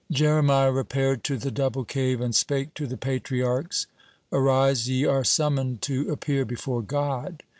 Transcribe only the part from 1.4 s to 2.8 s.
Double Cave, and spake